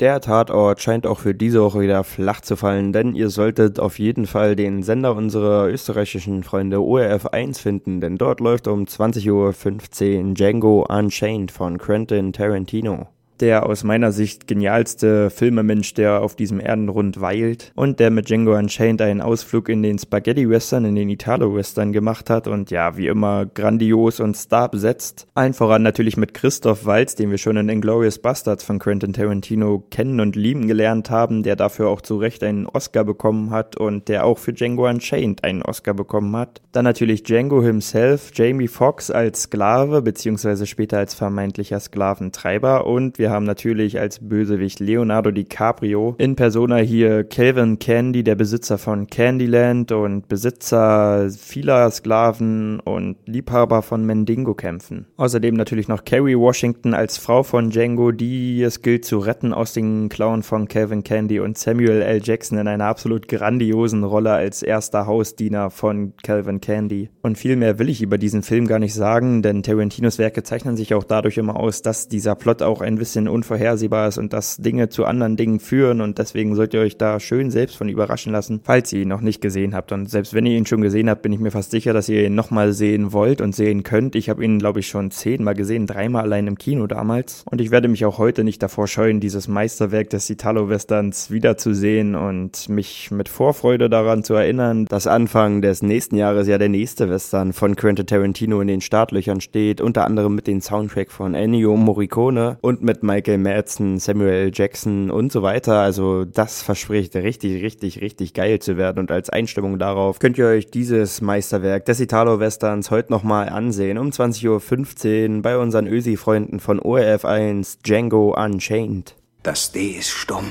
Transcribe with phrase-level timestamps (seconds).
[0.00, 4.00] Der Tatort scheint auch für diese Woche wieder flach zu fallen, denn ihr solltet auf
[4.00, 9.30] jeden Fall den Sender unserer österreichischen Freunde ORF 1 finden, denn dort läuft um 20.15
[9.30, 13.06] Uhr Django Unchained von Quentin Tarantino
[13.40, 18.56] der aus meiner Sicht genialste Filmemensch, der auf diesem Erdenrund weilt und der mit Django
[18.56, 23.46] Unchained einen Ausflug in den Spaghetti-Western, in den Italo-Western gemacht hat und ja, wie immer
[23.46, 25.26] grandios und star besetzt.
[25.34, 29.84] Allen voran natürlich mit Christoph Waltz, den wir schon in Inglourious Bastards von Quentin Tarantino
[29.90, 34.08] kennen und lieben gelernt haben, der dafür auch zu Recht einen Oscar bekommen hat und
[34.08, 36.60] der auch für Django Unchained einen Oscar bekommen hat.
[36.72, 43.23] Dann natürlich Django himself, Jamie Foxx als Sklave, beziehungsweise später als vermeintlicher Sklaventreiber und wir
[43.24, 46.14] wir haben natürlich als Bösewicht Leonardo DiCaprio.
[46.18, 53.80] In Persona hier Calvin Candy, der Besitzer von Candyland und Besitzer vieler Sklaven und Liebhaber
[53.80, 55.06] von Mendingo-Kämpfen.
[55.16, 59.72] Außerdem natürlich noch Carrie Washington als Frau von Django, die es gilt zu retten aus
[59.72, 62.20] den Klauen von Calvin Candy und Samuel L.
[62.22, 67.08] Jackson in einer absolut grandiosen Rolle als erster Hausdiener von Calvin Candy.
[67.22, 70.76] Und viel mehr will ich über diesen Film gar nicht sagen, denn Tarantinos Werke zeichnen
[70.76, 74.32] sich auch dadurch immer aus, dass dieser Plot auch ein bisschen bisschen unvorhersehbar ist und
[74.32, 77.88] dass Dinge zu anderen Dingen führen und deswegen sollt ihr euch da schön selbst von
[77.88, 79.92] überraschen lassen, falls ihr ihn noch nicht gesehen habt.
[79.92, 82.26] Und selbst wenn ihr ihn schon gesehen habt, bin ich mir fast sicher, dass ihr
[82.26, 84.16] ihn nochmal sehen wollt und sehen könnt.
[84.16, 87.44] Ich habe ihn, glaube ich, schon zehnmal gesehen, dreimal allein im Kino damals.
[87.48, 92.68] Und ich werde mich auch heute nicht davor scheuen, dieses Meisterwerk des Italo-Westerns wiederzusehen und
[92.68, 97.52] mich mit Vorfreude daran zu erinnern, dass Anfang des nächsten Jahres ja der nächste Western
[97.52, 102.58] von Quentin Tarantino in den Startlöchern steht, unter anderem mit dem Soundtrack von Ennio Morricone
[102.60, 104.50] und mit Michael Madsen, Samuel.
[104.52, 105.80] Jackson und so weiter.
[105.80, 108.98] Also das verspricht richtig, richtig, richtig geil zu werden.
[108.98, 113.98] Und als Einstimmung darauf könnt ihr euch dieses Meisterwerk des Italo-Westerns heute nochmal ansehen.
[113.98, 119.14] Um 20.15 Uhr bei unseren Ösi-Freunden von ORF 1 Django Unchained.
[119.42, 120.50] Das D ist stumm.